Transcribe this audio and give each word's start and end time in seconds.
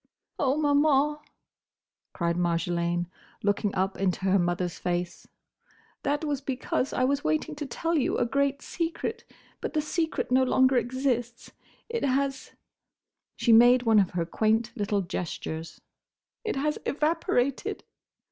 "Oh, 0.39 0.57
Maman!" 0.57 1.17
cried 2.11 2.35
Marjolaine, 2.35 3.05
looking 3.43 3.75
up 3.75 3.99
into 3.99 4.21
her 4.21 4.39
mother's 4.39 4.79
face, 4.79 5.27
"that 6.01 6.25
was 6.25 6.41
because 6.41 6.91
I 6.91 7.03
was 7.03 7.23
waiting 7.23 7.53
to 7.57 7.67
tell 7.67 7.93
you 7.95 8.17
a 8.17 8.25
great 8.25 8.63
secret. 8.63 9.23
But 9.59 9.73
the 9.73 9.79
secret 9.81 10.31
no 10.31 10.41
longer 10.41 10.75
exists. 10.75 11.51
It 11.87 12.03
has"—she 12.03 12.55
made 13.53 13.83
one 13.83 13.99
of 13.99 14.09
her 14.17 14.25
quaint 14.25 14.71
little 14.75 15.01
gestures—"it 15.01 16.55
has—evaporated!" 16.55 17.83